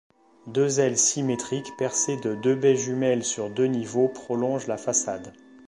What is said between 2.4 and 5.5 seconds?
baies jumelles sur deux niveaux prolongent la façade.